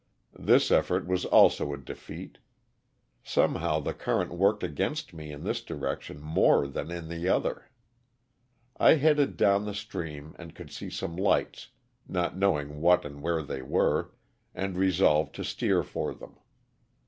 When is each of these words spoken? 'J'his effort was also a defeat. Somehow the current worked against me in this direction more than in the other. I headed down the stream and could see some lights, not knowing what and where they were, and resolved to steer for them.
'J'his 0.35 0.71
effort 0.71 1.05
was 1.05 1.25
also 1.25 1.71
a 1.73 1.77
defeat. 1.77 2.39
Somehow 3.23 3.79
the 3.79 3.93
current 3.93 4.33
worked 4.33 4.63
against 4.63 5.13
me 5.13 5.31
in 5.31 5.43
this 5.43 5.61
direction 5.61 6.19
more 6.19 6.65
than 6.67 6.89
in 6.89 7.07
the 7.07 7.29
other. 7.29 7.69
I 8.77 8.95
headed 8.95 9.37
down 9.37 9.65
the 9.65 9.75
stream 9.75 10.35
and 10.39 10.55
could 10.55 10.71
see 10.71 10.89
some 10.89 11.15
lights, 11.15 11.67
not 12.07 12.35
knowing 12.35 12.81
what 12.81 13.05
and 13.05 13.21
where 13.21 13.43
they 13.43 13.61
were, 13.61 14.09
and 14.55 14.75
resolved 14.75 15.35
to 15.35 15.43
steer 15.43 15.83
for 15.83 16.15
them. 16.15 16.35